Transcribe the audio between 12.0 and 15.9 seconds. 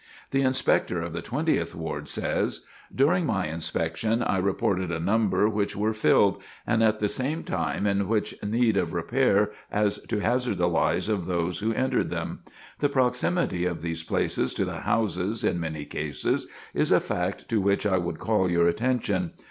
them. The proximity of these places to the houses in many